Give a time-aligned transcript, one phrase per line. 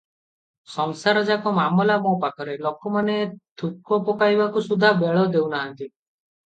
[0.75, 3.19] ସଂସାର ଯାକ ମାମଲା ମୋ ପାଖରେ ଲୋକମାନେ
[3.65, 5.85] ଥୁକ ପକାଇବାକୁ ସୁଦ୍ଧା ବେଳ ଦେଉନାହିଁନ୍ତି।